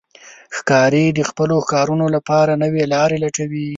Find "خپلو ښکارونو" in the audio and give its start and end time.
1.29-2.05